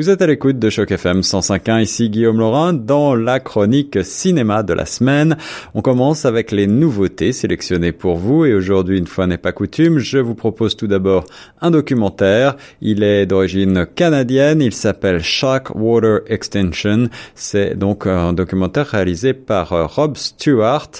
Vous 0.00 0.08
êtes 0.08 0.22
à 0.22 0.26
l'écoute 0.26 0.58
de 0.58 0.70
Choc 0.70 0.92
FM 0.92 1.20
105.1, 1.20 1.82
ici 1.82 2.08
Guillaume 2.08 2.38
Laurin, 2.38 2.72
dans 2.72 3.14
la 3.14 3.38
chronique 3.38 4.02
cinéma 4.02 4.62
de 4.62 4.72
la 4.72 4.86
semaine. 4.86 5.36
On 5.74 5.82
commence 5.82 6.24
avec 6.24 6.52
les 6.52 6.66
nouveautés 6.66 7.32
sélectionnées 7.32 7.92
pour 7.92 8.16
vous 8.16 8.46
et 8.46 8.54
aujourd'hui, 8.54 8.96
une 8.96 9.06
fois 9.06 9.26
n'est 9.26 9.36
pas 9.36 9.52
coutume, 9.52 9.98
je 9.98 10.16
vous 10.16 10.34
propose 10.34 10.74
tout 10.74 10.86
d'abord 10.86 11.26
un 11.60 11.70
documentaire. 11.70 12.56
Il 12.80 13.02
est 13.02 13.26
d'origine 13.26 13.84
canadienne, 13.94 14.62
il 14.62 14.72
s'appelle 14.72 15.22
Shark 15.22 15.74
Water 15.74 16.20
Extension. 16.28 17.10
C'est 17.34 17.74
donc 17.74 18.06
un 18.06 18.32
documentaire 18.32 18.86
réalisé 18.86 19.34
par 19.34 19.74
euh, 19.74 19.84
Rob 19.84 20.16
Stewart. 20.16 20.90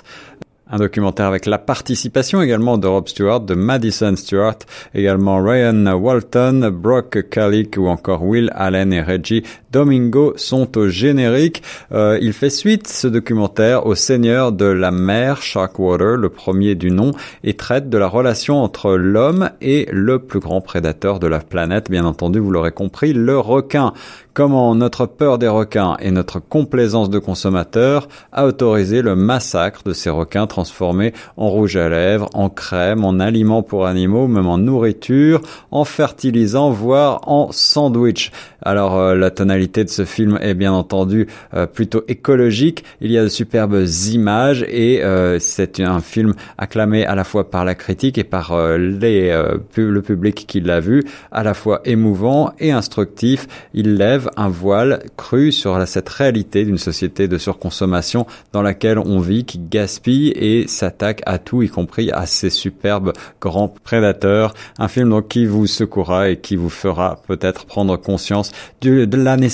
Un 0.73 0.79
documentaire 0.79 1.27
avec 1.27 1.47
la 1.47 1.59
participation 1.59 2.41
également 2.43 2.79
de 2.79 2.87
Rob 2.87 3.09
Stewart, 3.09 3.41
de 3.41 3.55
Madison 3.55 4.15
Stewart, 4.15 4.59
également 4.95 5.43
Ryan 5.43 5.87
Walton, 5.95 6.71
Brock 6.73 7.29
Kalik 7.29 7.77
ou 7.77 7.89
encore 7.89 8.23
Will 8.23 8.53
Allen 8.55 8.93
et 8.93 9.03
Reggie 9.03 9.43
Domingo 9.71 10.33
sont 10.37 10.77
au 10.77 10.89
générique. 10.89 11.63
Euh, 11.93 12.19
il 12.21 12.33
fait 12.33 12.51
suite, 12.51 12.89
ce 12.89 13.07
documentaire, 13.07 13.87
au 13.87 13.95
Seigneur 13.95 14.53
de 14.53 14.65
la 14.65 14.91
mer, 14.91 15.43
Sharkwater, 15.43 16.17
le 16.17 16.29
premier 16.29 16.75
du 16.75 16.91
nom, 16.91 17.13
et 17.45 17.55
traite 17.55 17.89
de 17.89 17.99
la 17.99 18.09
relation 18.09 18.63
entre 18.63 18.93
l'homme 18.93 19.51
et 19.61 19.87
le 19.93 20.19
plus 20.19 20.41
grand 20.41 20.61
prédateur 20.61 21.21
de 21.21 21.27
la 21.27 21.39
planète, 21.39 21.91
bien 21.91 22.05
entendu, 22.05 22.41
vous 22.41 22.51
l'aurez 22.51 22.73
compris, 22.73 23.13
le 23.13 23.39
requin. 23.39 23.93
Comment 24.33 24.77
notre 24.77 25.07
peur 25.07 25.39
des 25.39 25.49
requins 25.49 25.97
et 26.01 26.13
notre 26.13 26.39
complaisance 26.39 27.11
de 27.11 27.19
consommateur 27.19 28.09
a 28.33 28.47
autorisé 28.47 29.03
le 29.03 29.17
massacre 29.17 29.83
de 29.85 29.93
ces 29.93 30.09
requins 30.09 30.47
transformés 30.47 31.13
en 31.37 31.49
rouge 31.49 31.77
à 31.77 31.89
lèvres, 31.89 32.31
en 32.33 32.49
crème, 32.49 33.05
en 33.05 33.19
aliments 33.19 33.65
pour 33.65 33.87
animaux, 33.87 34.29
même 34.29 34.47
en 34.47 34.59
nourriture, 34.59 35.41
en 35.73 35.85
fertilisant, 35.85 36.71
voire 36.71 37.29
en 37.29 37.51
sandwich. 37.51 38.31
Alors 38.63 38.97
euh, 38.99 39.15
la 39.17 39.31
tonalité 39.31 39.60
de 39.67 39.89
ce 39.89 40.05
film 40.05 40.39
est 40.41 40.55
bien 40.55 40.73
entendu 40.73 41.27
euh, 41.55 41.67
plutôt 41.67 42.03
écologique. 42.09 42.85
Il 43.01 43.11
y 43.11 43.19
a 43.19 43.23
de 43.23 43.29
superbes 43.29 43.85
images 44.13 44.65
et 44.69 45.03
euh, 45.03 45.39
c'est 45.39 45.81
un 45.81 46.01
film 46.01 46.35
acclamé 46.59 47.05
à 47.05 47.15
la 47.15 47.25
fois 47.25 47.51
par 47.51 47.65
la 47.65 47.75
critique 47.75 48.19
et 48.19 48.25
par 48.25 48.57
les, 48.79 49.31
le 49.77 50.03
public 50.03 50.45
qui 50.47 50.61
l'a 50.61 50.81
vu, 50.81 51.05
à 51.33 51.43
la 51.43 51.55
fois 51.55 51.81
émouvant 51.85 52.53
et 52.59 52.73
instructif. 52.73 53.47
Il 53.75 53.97
lève 53.97 54.31
un 54.37 54.49
voile 54.49 55.03
cru 55.17 55.53
sur 55.53 55.87
cette 55.87 56.09
réalité 56.09 56.65
d'une 56.65 56.79
société 56.79 57.29
de 57.29 57.39
surconsommation 57.39 58.27
dans 58.53 58.63
laquelle 58.63 58.99
on 58.99 59.21
vit, 59.21 59.45
qui 59.45 59.59
gaspille 59.59 60.29
et 60.29 60.67
s'attaque 60.69 61.23
à 61.27 61.39
tout, 61.39 61.63
y 61.63 61.69
compris 61.69 62.11
à 62.11 62.27
ces 62.27 62.51
superbes 62.51 63.13
grands 63.41 63.69
prédateurs. 63.69 64.55
Un 64.79 64.89
film 64.89 65.11
donc 65.11 65.29
qui 65.29 65.47
vous 65.47 65.67
secourra 65.67 66.31
et 66.31 66.39
qui 66.39 66.57
vous 66.57 66.71
fera 66.71 67.21
peut-être 67.27 67.67
prendre 67.67 67.97
conscience 67.97 68.53
de 68.81 69.07
la 69.17 69.37
nécessité 69.37 69.50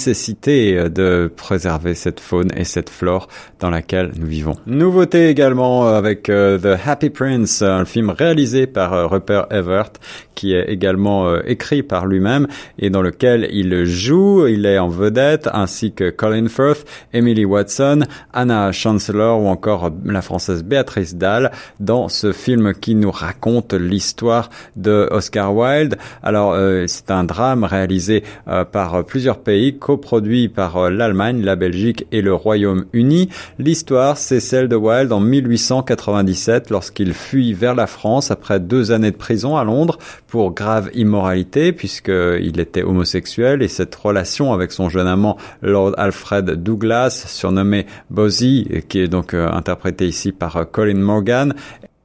euh, 0.49 0.89
de 0.89 1.31
préserver 1.35 1.95
cette 1.95 2.21
faune 2.21 2.51
et 2.57 2.65
cette 2.65 2.91
flore 2.91 3.29
dans 3.61 3.71
laquelle 3.71 4.13
nous 4.17 4.27
vivons. 4.27 4.57
Nouveauté 4.67 5.29
également 5.29 5.89
avec 5.89 6.29
euh, 6.29 6.59
The 6.59 6.79
Happy 6.87 7.11
Prince, 7.11 7.63
un 7.63 7.85
film 7.85 8.11
réalisé 8.11 8.67
par 8.67 8.93
euh, 8.93 9.07
Rupert 9.07 9.47
Everett 9.51 9.99
qui 10.35 10.53
est 10.53 10.69
également 10.69 11.35
écrit 11.45 11.83
par 11.83 12.05
lui-même 12.05 12.47
et 12.79 12.91
dans 12.91 13.01
lequel 13.01 13.49
il 13.53 13.87
joue, 13.87 14.47
il 14.47 14.67
est 14.67 14.79
en 14.79 14.89
vedette 14.89 15.49
ainsi 15.51 15.93
que 15.93 16.11
Colin 16.11 16.49
Firth, 16.49 16.85
Emily 17.15 17.47
Watson, 17.47 18.01
Anna 18.35 18.71
Chancellor 18.71 19.41
ou 19.41 19.47
encore 19.47 19.91
la 20.05 20.21
française 20.21 20.63
Béatrice 20.63 21.15
Dalle 21.15 21.53
dans 21.81 22.11
ce 22.11 22.33
film 22.33 22.75
qui 22.75 22.95
nous 22.95 23.11
raconte 23.11 23.73
l'histoire 23.73 24.51
de 24.77 25.09
Oscar 25.11 25.57
Wilde. 25.57 25.97
Alors 26.23 26.55
c'est 26.87 27.11
un 27.11 27.25
drame 27.25 27.65
réalisé 27.65 28.23
par 28.73 29.07
plusieurs 29.07 29.39
pays, 29.39 29.79
coproduit 29.87 30.49
par 30.49 30.77
euh, 30.79 30.91
l'Allemagne, 30.91 31.43
la 31.43 31.55
Belgique 31.55 32.09
et 32.11 32.21
le 32.21 32.35
Royaume-Uni. 32.35 33.29
L'histoire, 33.61 34.19
c'est 34.19 34.41
celle 34.41 34.67
de 34.67 34.75
Wilde 34.75 35.13
en 35.13 35.21
1897 35.21 36.71
lorsqu'il 36.71 37.15
fuit 37.15 37.53
vers 37.53 37.77
la 37.77 37.87
France 37.87 38.33
après 38.33 38.59
deux 38.59 38.91
années 38.91 39.13
de 39.13 39.17
prison 39.17 39.57
à 39.57 39.63
Londres 39.63 39.99
pour 40.27 40.53
grave 40.53 40.91
immoralité 40.95 41.73
puisqu'il 41.73 42.59
était 42.59 42.83
homosexuel 42.83 43.63
et 43.63 43.69
cette 43.69 43.95
relation 43.95 44.53
avec 44.53 44.73
son 44.73 44.89
jeune 44.89 45.07
amant 45.07 45.37
Lord 45.63 45.93
Alfred 45.99 46.51
Douglas, 46.51 47.25
surnommé 47.29 47.87
Bosie, 48.11 48.67
qui 48.89 48.99
est 48.99 49.07
donc 49.07 49.35
euh, 49.35 49.49
interprété 49.53 50.09
ici 50.09 50.33
par 50.33 50.57
euh, 50.57 50.65
Colin 50.65 50.99
Morgan, 50.99 51.55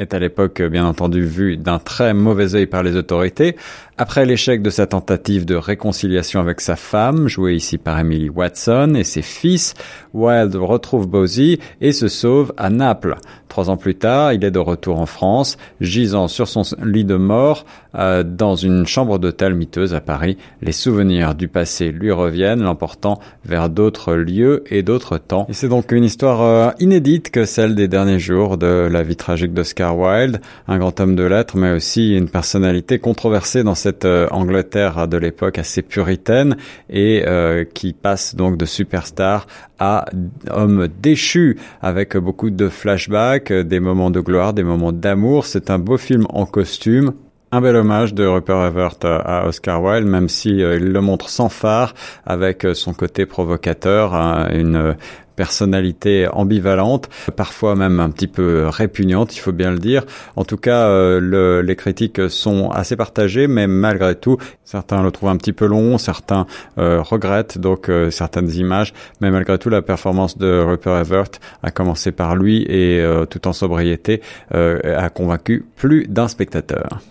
est 0.01 0.13
à 0.13 0.19
l'époque 0.19 0.61
bien 0.63 0.85
entendu 0.85 1.23
vu 1.23 1.57
d'un 1.57 1.79
très 1.79 2.13
mauvais 2.13 2.55
œil 2.55 2.65
par 2.65 2.81
les 2.81 2.95
autorités. 2.95 3.55
Après 3.97 4.25
l'échec 4.25 4.63
de 4.63 4.71
sa 4.71 4.87
tentative 4.87 5.45
de 5.45 5.53
réconciliation 5.53 6.39
avec 6.39 6.59
sa 6.59 6.75
femme, 6.75 7.27
jouée 7.27 7.53
ici 7.53 7.77
par 7.77 7.99
Emily 7.99 8.29
Watson, 8.29 8.95
et 8.95 9.03
ses 9.03 9.21
fils, 9.21 9.75
Wilde 10.13 10.55
retrouve 10.55 11.07
Bosie 11.07 11.59
et 11.81 11.91
se 11.91 12.07
sauve 12.07 12.51
à 12.57 12.71
Naples. 12.71 13.15
Trois 13.51 13.69
ans 13.69 13.75
plus 13.75 13.95
tard, 13.95 14.31
il 14.31 14.45
est 14.45 14.49
de 14.49 14.59
retour 14.59 14.97
en 14.97 15.05
France, 15.05 15.57
gisant 15.81 16.29
sur 16.29 16.47
son 16.47 16.63
lit 16.81 17.03
de 17.03 17.17
mort 17.17 17.65
euh, 17.93 18.23
dans 18.23 18.55
une 18.55 18.87
chambre 18.87 19.19
d'hôtel 19.19 19.55
miteuse 19.55 19.93
à 19.93 19.99
Paris. 19.99 20.37
Les 20.61 20.71
souvenirs 20.71 21.35
du 21.35 21.49
passé 21.49 21.91
lui 21.91 22.13
reviennent, 22.13 22.63
l'emportant 22.63 23.19
vers 23.43 23.69
d'autres 23.69 24.13
lieux 24.13 24.63
et 24.69 24.83
d'autres 24.83 25.17
temps. 25.17 25.47
Et 25.49 25.53
c'est 25.53 25.67
donc 25.67 25.91
une 25.91 26.05
histoire 26.05 26.41
euh, 26.41 26.71
inédite 26.79 27.29
que 27.29 27.43
celle 27.43 27.75
des 27.75 27.89
derniers 27.89 28.19
jours 28.19 28.57
de 28.57 28.87
la 28.89 29.03
vie 29.03 29.17
tragique 29.17 29.53
d'Oscar 29.53 29.97
Wilde, 29.97 30.39
un 30.69 30.77
grand 30.77 30.97
homme 31.01 31.17
de 31.17 31.23
lettres, 31.23 31.57
mais 31.57 31.73
aussi 31.73 32.15
une 32.15 32.29
personnalité 32.29 32.99
controversée 32.99 33.63
dans 33.63 33.75
cette 33.75 34.05
euh, 34.05 34.29
Angleterre 34.31 35.09
de 35.09 35.17
l'époque 35.17 35.57
assez 35.57 35.81
puritaine 35.81 36.55
et 36.89 37.25
qui 37.73 37.91
passe 37.91 38.35
donc 38.35 38.55
de 38.55 38.65
superstar 38.65 39.45
à 39.81 40.05
homme 40.51 40.87
déchu 41.01 41.57
avec 41.81 42.15
beaucoup 42.15 42.51
de 42.51 42.69
flashbacks, 42.69 43.40
des 43.49 43.79
moments 43.79 44.11
de 44.11 44.19
gloire, 44.19 44.53
des 44.53 44.63
moments 44.63 44.91
d'amour. 44.91 45.45
C'est 45.45 45.69
un 45.69 45.79
beau 45.79 45.97
film 45.97 46.25
en 46.29 46.45
costume. 46.45 47.13
Un 47.53 47.59
bel 47.59 47.75
hommage 47.75 48.13
de 48.13 48.25
Rupert 48.25 48.63
Everett 48.65 49.03
à 49.03 49.45
Oscar 49.45 49.83
Wilde, 49.83 50.07
même 50.07 50.29
si 50.29 50.63
euh, 50.63 50.77
il 50.77 50.93
le 50.93 51.01
montre 51.01 51.27
sans 51.27 51.49
phare, 51.49 51.93
avec 52.25 52.63
euh, 52.63 52.73
son 52.73 52.93
côté 52.93 53.25
provocateur, 53.25 54.15
hein, 54.15 54.47
une 54.53 54.95
personnalité 55.35 56.27
ambivalente, 56.27 57.09
parfois 57.35 57.75
même 57.75 57.99
un 57.99 58.09
petit 58.09 58.27
peu 58.27 58.67
répugnante, 58.67 59.35
il 59.35 59.39
faut 59.39 59.51
bien 59.51 59.71
le 59.71 59.79
dire. 59.79 60.05
En 60.35 60.43
tout 60.43 60.57
cas, 60.57 60.87
euh, 60.87 61.61
les 61.61 61.75
critiques 61.75 62.29
sont 62.29 62.69
assez 62.69 62.95
partagées, 62.95 63.47
mais 63.47 63.67
malgré 63.67 64.15
tout, 64.15 64.37
certains 64.63 65.03
le 65.03 65.11
trouvent 65.11 65.29
un 65.29 65.37
petit 65.37 65.53
peu 65.53 65.65
long, 65.65 65.97
certains 65.97 66.45
euh, 66.77 67.01
regrettent 67.01 67.57
donc 67.57 67.89
euh, 67.89 68.11
certaines 68.11 68.51
images, 68.51 68.93
mais 69.19 69.31
malgré 69.31 69.57
tout, 69.57 69.69
la 69.69 69.81
performance 69.81 70.37
de 70.37 70.59
Rupert 70.59 70.97
Everett 70.97 71.39
a 71.63 71.71
commencé 71.71 72.11
par 72.11 72.35
lui 72.35 72.63
et 72.69 73.03
tout 73.29 73.47
en 73.47 73.53
sobriété 73.53 74.21
a 74.51 75.09
convaincu 75.09 75.65
plus 75.75 76.07
d'un 76.07 76.27
spectateur. 76.27 77.01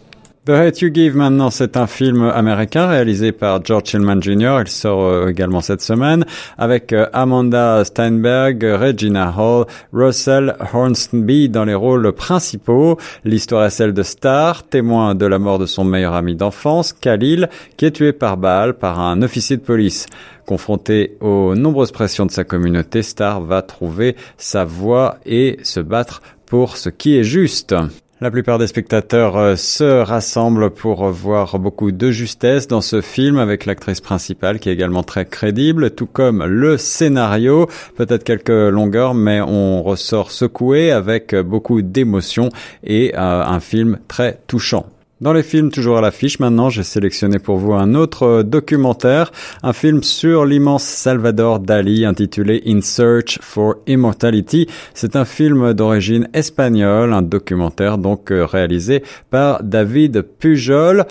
The 0.50 0.55
Hate 0.55 0.81
You 0.81 0.91
Give 0.93 1.16
maintenant, 1.16 1.50
c'est 1.50 1.77
un 1.77 1.87
film 1.87 2.25
américain 2.25 2.88
réalisé 2.88 3.31
par 3.31 3.65
George 3.65 3.94
Hillman 3.94 4.21
Jr. 4.21 4.59
Il 4.62 4.69
sort 4.69 5.05
euh, 5.05 5.28
également 5.28 5.61
cette 5.61 5.81
semaine 5.81 6.25
avec 6.59 6.93
euh, 6.93 7.06
Amanda 7.12 7.84
Steinberg, 7.84 8.61
Regina 8.61 9.33
Hall, 9.38 9.66
Russell 9.93 10.56
Hornsby 10.75 11.49
dans 11.50 11.65
les 11.65 11.77
rôles 11.77 12.11
principaux. 12.11 12.99
L'histoire 13.22 13.66
est 13.66 13.71
celle 13.71 13.93
de 13.93 14.03
Star, 14.03 14.65
témoin 14.65 15.15
de 15.15 15.25
la 15.25 15.38
mort 15.38 15.61
de 15.61 15.66
son 15.66 15.84
meilleur 15.84 16.15
ami 16.15 16.34
d'enfance, 16.34 16.93
Khalil, 16.94 17.49
qui 17.77 17.84
est 17.84 17.93
tué 17.93 18.12
par 18.12 18.37
balle 18.37 18.75
par 18.75 18.99
un 18.99 19.22
officier 19.22 19.56
de 19.56 19.62
police. 19.62 20.06
Confronté 20.47 21.17
aux 21.21 21.55
nombreuses 21.55 21.93
pressions 21.93 22.27
de 22.27 22.32
sa 22.32 22.43
communauté, 22.43 23.05
Star 23.05 23.41
va 23.41 23.62
trouver 23.62 24.17
sa 24.37 24.65
voie 24.65 25.19
et 25.25 25.61
se 25.62 25.79
battre 25.79 26.23
pour 26.44 26.76
ce 26.76 26.88
qui 26.88 27.17
est 27.17 27.23
juste. 27.23 27.73
La 28.22 28.31
plupart 28.31 28.58
des 28.58 28.67
spectateurs 28.67 29.38
euh, 29.38 29.56
se 29.56 30.02
rassemblent 30.02 30.69
pour 30.69 31.08
voir 31.08 31.58
beaucoup 31.58 31.90
de 31.90 32.11
justesse 32.11 32.69
dans 32.69 32.82
ce 32.82 33.00
film 33.00 33.38
avec 33.38 33.64
l'actrice 33.64 34.02
principale 34.02 34.58
qui 34.58 34.69
est 34.69 34.75
également 34.75 35.02
très 35.02 35.25
crédible, 35.25 35.93
tout 35.93 36.05
comme 36.05 36.44
le 36.44 36.76
scénario, 36.76 37.67
peut-être 37.96 38.22
quelques 38.22 38.50
longueurs, 38.50 39.14
mais 39.14 39.40
on 39.40 39.82
ressort 39.82 40.32
secoué 40.32 40.90
avec 40.90 41.34
beaucoup 41.34 41.81
d'émotion 41.81 42.50
et 42.84 43.14
euh, 43.14 43.43
un 43.43 43.58
film 43.58 43.99
très 44.06 44.38
touchant. 44.46 44.84
Dans 45.20 45.34
les 45.34 45.43
films 45.43 45.70
toujours 45.70 45.99
à 45.99 46.00
l'affiche, 46.00 46.38
maintenant 46.38 46.70
j'ai 46.70 46.82
sélectionné 46.82 47.38
pour 47.38 47.58
vous 47.58 47.75
un 47.75 47.94
autre 47.94 48.22
euh, 48.22 48.43
documentaire, 48.43 49.32
un 49.62 49.75
film 49.75 50.02
sur 50.02 50.46
l'immense 50.46 50.82
Salvador 50.82 51.61
Dali 51.61 52.06
intitulé 52.06 52.62
In 52.67 52.81
Search 52.81 53.38
for 53.43 53.75
Immortality. 53.87 54.67
C'est 54.94 55.17
un 55.17 55.26
film 55.26 55.75
d'origine 55.75 56.26
espagnole, 56.32 57.12
un 57.12 57.20
documentaire 57.20 57.99
donc 57.99 58.32
euh, 58.32 58.46
réalisé 58.46 59.02
par 59.28 59.62
David 59.62 60.22
Pujol 60.22 61.05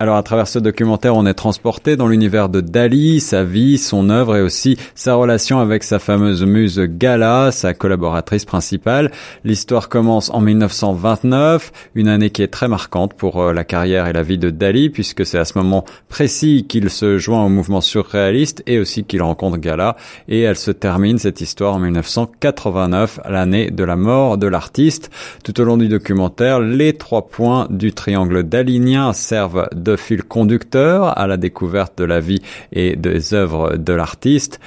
Alors 0.00 0.14
à 0.14 0.22
travers 0.22 0.46
ce 0.46 0.60
documentaire, 0.60 1.16
on 1.16 1.26
est 1.26 1.34
transporté 1.34 1.96
dans 1.96 2.06
l'univers 2.06 2.48
de 2.48 2.60
Dali, 2.60 3.18
sa 3.18 3.42
vie, 3.42 3.78
son 3.78 4.10
œuvre 4.10 4.36
et 4.36 4.42
aussi 4.42 4.78
sa 4.94 5.16
relation 5.16 5.58
avec 5.58 5.82
sa 5.82 5.98
fameuse 5.98 6.44
muse 6.44 6.78
Gala, 6.78 7.50
sa 7.50 7.74
collaboratrice 7.74 8.44
principale. 8.44 9.10
L'histoire 9.42 9.88
commence 9.88 10.30
en 10.30 10.40
1929, 10.40 11.72
une 11.96 12.06
année 12.06 12.30
qui 12.30 12.44
est 12.44 12.48
très 12.48 12.68
marquante 12.68 13.14
pour 13.14 13.42
euh, 13.42 13.52
la 13.52 13.64
carrière 13.64 14.06
et 14.06 14.12
la 14.12 14.22
vie 14.22 14.38
de 14.38 14.50
Dali 14.50 14.88
puisque 14.88 15.26
c'est 15.26 15.36
à 15.36 15.44
ce 15.44 15.58
moment 15.58 15.84
précis 16.08 16.66
qu'il 16.68 16.90
se 16.90 17.18
joint 17.18 17.44
au 17.44 17.48
mouvement 17.48 17.80
surréaliste 17.80 18.62
et 18.68 18.78
aussi 18.78 19.02
qu'il 19.02 19.20
rencontre 19.20 19.56
Gala 19.56 19.96
et 20.28 20.42
elle 20.42 20.58
se 20.58 20.70
termine 20.70 21.18
cette 21.18 21.40
histoire 21.40 21.74
en 21.74 21.80
1989, 21.80 23.18
l'année 23.28 23.72
de 23.72 23.82
la 23.82 23.96
mort 23.96 24.38
de 24.38 24.46
l'artiste. 24.46 25.10
Tout 25.42 25.60
au 25.60 25.64
long 25.64 25.76
du 25.76 25.88
documentaire, 25.88 26.60
les 26.60 26.92
trois 26.92 27.26
points 27.26 27.66
du 27.68 27.92
triangle 27.92 28.44
dalinien 28.44 29.12
servent 29.12 29.68
fil 29.96 30.22
conducteur 30.22 31.18
à 31.18 31.26
la 31.26 31.36
découverte 31.36 31.98
de 31.98 32.04
la 32.04 32.20
vie 32.20 32.42
et 32.72 32.96
des 32.96 33.34
œuvres 33.34 33.76
de 33.76 33.92
l'artiste. 33.92 34.60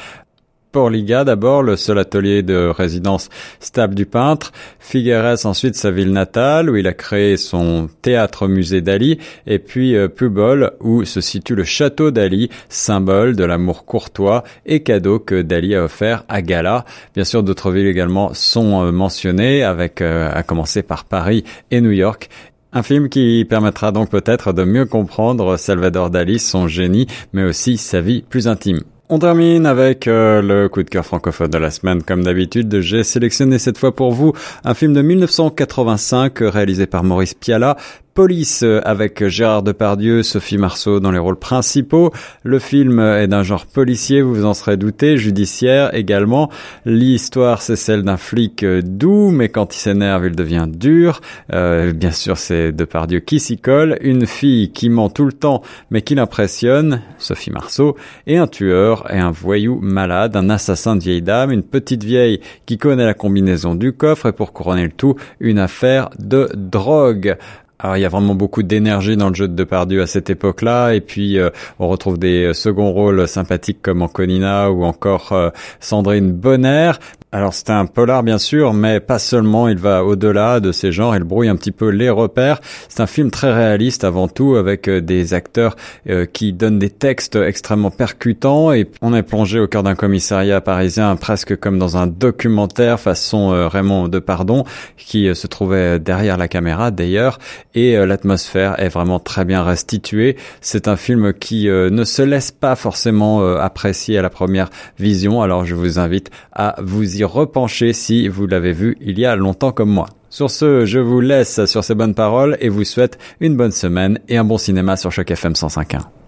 Liga 0.90 1.24
d'abord, 1.24 1.64
le 1.64 1.76
seul 1.76 2.00
atelier 2.00 2.44
de 2.44 2.68
résidence 2.68 3.30
stable 3.60 3.94
du 3.94 4.06
peintre. 4.06 4.52
Figueres 4.80 5.46
ensuite 5.46 5.76
sa 5.76 5.92
ville 5.92 6.12
natale 6.12 6.70
où 6.70 6.76
il 6.76 6.88
a 6.88 6.94
créé 6.94 7.38
son 7.38 7.90
théâtre-musée 8.02 8.82
d'Ali. 8.82 9.20
Et 9.48 9.60
puis 9.60 9.96
euh, 9.96 10.08
Pubol 10.08 10.72
où 10.80 11.04
se 11.04 11.20
situe 11.20 11.56
le 11.56 11.66
château 11.66 12.12
d'Ali, 12.12 12.50
symbole 12.70 13.36
de 13.36 13.44
l'amour 13.44 13.86
courtois 13.86 14.44
et 14.66 14.82
cadeau 14.82 15.20
que 15.20 15.42
Dali 15.42 15.76
a 15.76 15.84
offert 15.84 16.24
à 16.30 16.42
Gala. 16.42 16.86
Bien 17.16 17.26
sûr, 17.26 17.44
d'autres 17.44 17.72
villes 17.72 17.88
également 17.88 18.34
sont 18.34 18.86
euh, 18.86 18.92
mentionnées 18.92 19.64
avec, 19.64 20.02
euh, 20.02 20.32
à 20.34 20.44
commencer 20.44 20.84
par 20.84 21.04
Paris 21.04 21.44
et 21.70 21.82
New 21.82 21.92
York. 21.92 22.30
Un 22.74 22.84
film 22.84 23.10
qui 23.10 23.46
permettra 23.50 23.92
donc 23.92 24.10
peut-être 24.10 24.54
de 24.54 24.64
mieux 24.64 24.86
comprendre 24.86 25.58
Salvador 25.58 26.10
Dali, 26.10 26.40
son 26.40 26.70
génie, 26.70 27.06
mais 27.34 27.44
aussi 27.44 27.76
sa 27.76 28.00
vie 28.00 28.22
plus 28.22 28.48
intime. 28.48 28.80
On 29.10 29.20
termine 29.20 29.66
avec 29.66 30.08
euh, 30.08 30.42
le 30.42 30.70
coup 30.70 30.82
de 30.82 30.90
cœur 30.90 31.06
francophone 31.06 31.50
de 31.50 31.58
la 31.58 31.70
semaine. 31.70 32.02
Comme 32.02 32.24
d'habitude, 32.24 32.80
j'ai 32.80 33.04
sélectionné 33.04 33.60
cette 33.60 33.78
fois 33.78 33.94
pour 33.94 34.14
vous 34.14 34.32
un 34.64 34.74
film 34.74 34.94
de 34.94 35.02
1985 35.02 36.38
réalisé 36.40 36.88
par 36.88 37.04
Maurice 37.04 37.34
Piala, 37.34 37.76
Police 38.14 38.66
avec 38.84 39.26
Gérard 39.28 39.64
Depardieu, 39.64 40.22
Sophie 40.22 40.58
Marceau 40.58 41.00
dans 41.00 41.12
les 41.12 41.20
rôles 41.20 41.40
principaux. 41.40 42.12
Le 42.44 42.60
film 42.60 43.00
est 43.00 43.28
d'un 43.28 43.44
genre 43.44 43.66
policier, 43.66 44.22
vous 44.22 44.34
vous 44.34 44.46
en 44.46 44.54
serez 44.54 44.76
douté, 44.76 45.18
judiciaire 45.18 45.96
également. 45.96 46.50
L'histoire, 46.86 47.62
c'est 47.62 47.78
celle 47.78 48.04
d'un 48.04 48.18
flic 48.18 48.66
doux, 48.66 49.32
mais 49.32 49.50
quand 49.50 49.74
il 49.76 49.80
s'énerve, 49.80 50.26
il 50.26 50.36
devient 50.36 50.68
dur. 50.68 51.22
Euh, 51.54 51.94
bien 51.94 52.12
sûr, 52.12 52.38
c'est 52.38 52.72
Depardieu 52.72 53.20
qui 53.20 53.40
s'y 53.40 53.58
colle. 53.58 53.98
Une 54.02 54.26
fille 54.26 54.72
qui 54.72 54.90
ment 54.90 55.10
tout 55.10 55.26
le 55.26 55.34
temps, 55.34 55.62
mais 55.90 56.02
qui 56.02 56.16
l'impressionne, 56.16 57.02
Sophie 57.18 57.52
Marceau. 57.52 57.96
Et 58.28 58.38
un 58.38 58.48
tueur 58.48 59.12
et 59.14 59.20
un 59.20 59.32
voyou 59.32 59.80
malade, 59.82 60.36
un 60.36 60.50
assassin 60.50 60.96
de 60.96 61.02
vieille 61.02 61.22
dame, 61.22 61.52
une 61.52 61.64
petite 61.64 62.04
vieille 62.04 62.42
qui 62.66 62.78
connaît 62.78 63.06
la 63.06 63.14
combinaison 63.14 63.76
du 63.76 63.94
coffre 63.94 64.28
et 64.28 64.34
pour 64.34 64.52
couronner 64.52 64.84
le 64.84 64.92
tout, 64.92 65.16
une 65.40 65.60
affaire 65.60 66.10
de 66.20 66.50
drogue. 66.56 67.38
Alors 67.84 67.98
il 67.98 68.02
y 68.02 68.06
a 68.06 68.10
vraiment 68.10 68.36
beaucoup 68.36 68.62
d'énergie 68.62 69.18
dans 69.18 69.30
le 69.30 69.36
jeu 69.36 69.48
de 69.48 69.56
Depardieu 69.56 70.04
à 70.04 70.08
cette 70.08 70.30
époque-là, 70.30 70.94
et 70.94 71.02
puis 71.02 71.40
euh, 71.40 71.50
on 71.80 71.88
retrouve 71.88 72.20
des 72.20 72.46
euh, 72.46 72.54
seconds 72.54 72.92
rôles 72.92 73.28
sympathiques 73.28 73.82
comme 73.82 74.04
Anconina 74.04 74.72
ou 74.72 74.84
encore 74.84 75.32
euh, 75.32 75.50
Sandrine 75.80 76.32
Bonner, 76.32 76.92
alors 77.34 77.54
c'est 77.54 77.70
un 77.70 77.86
polar 77.86 78.24
bien 78.24 78.38
sûr, 78.38 78.74
mais 78.74 79.00
pas 79.00 79.18
seulement, 79.18 79.70
il 79.70 79.78
va 79.78 80.04
au-delà 80.04 80.60
de 80.60 80.74
ces 80.74 80.92
genres, 80.92 81.16
il 81.16 81.24
brouille 81.24 81.48
un 81.48 81.56
petit 81.56 81.72
peu 81.72 81.88
les 81.88 82.10
repères. 82.10 82.60
C'est 82.90 83.00
un 83.00 83.08
film 83.08 83.32
très 83.32 83.54
réaliste 83.54 84.04
avant 84.04 84.28
tout, 84.28 84.58
avec 84.58 84.90
euh, 84.90 85.00
des 85.00 85.34
acteurs 85.34 85.78
euh, 86.10 86.26
qui 86.26 86.52
donnent 86.52 86.80
des 86.80 86.90
textes 86.90 87.38
extrêmement 87.38 87.90
percutants, 87.90 88.74
et 88.74 88.90
on 89.02 89.14
est 89.14 89.24
plongé 89.24 89.62
au 89.62 89.68
cœur 89.68 89.84
d'un 89.84 89.96
commissariat 89.96 90.60
parisien 90.60 91.16
presque 91.16 91.56
comme 91.56 91.80
dans 91.80 91.96
un 91.96 92.06
documentaire 92.06 93.00
façon 93.00 93.54
euh, 93.54 93.70
Raymond 93.70 94.10
Depardon, 94.10 94.66
qui 94.98 95.34
se 95.34 95.48
trouvait 95.48 96.00
derrière 96.00 96.38
la 96.38 96.50
caméra 96.50 96.92
d'ailleurs, 96.92 97.40
et 97.76 97.96
l'atmosphère 98.06 98.78
est 98.80 98.90
vraiment 98.90 99.20
très 99.20 99.46
bien 99.46 99.64
restituée. 99.64 100.36
C'est 100.60 100.88
un 100.88 100.98
film 100.98 101.34
qui 101.34 101.68
ne 101.68 102.04
se 102.04 102.22
laisse 102.22 102.52
pas 102.52 102.76
forcément 102.76 103.44
apprécier 103.56 104.18
à 104.18 104.22
la 104.22 104.30
première 104.30 104.70
vision, 105.00 105.42
alors 105.42 105.66
je 105.66 105.76
vous 105.76 106.00
invite 106.00 106.30
à 106.54 106.76
vous 106.82 107.21
repencher 107.24 107.94
si 107.94 108.28
vous 108.28 108.48
l'avez 108.48 108.74
vu 108.74 108.98
il 109.02 109.20
y 109.20 109.26
a 109.26 109.36
longtemps 109.36 109.72
comme 109.72 109.90
moi. 109.90 110.08
Sur 110.30 110.50
ce, 110.50 110.86
je 110.86 111.00
vous 111.00 111.20
laisse 111.20 111.66
sur 111.66 111.84
ces 111.84 111.96
bonnes 111.96 112.16
paroles 112.16 112.58
et 112.62 112.70
vous 112.70 112.86
souhaite 112.86 113.20
une 113.40 113.58
bonne 113.58 113.72
semaine 113.72 114.20
et 114.30 114.38
un 114.38 114.44
bon 114.44 114.58
cinéma 114.58 114.96
sur 114.96 115.12
Choc 115.12 115.30
FM 115.30 115.54
105.1. 115.54 116.21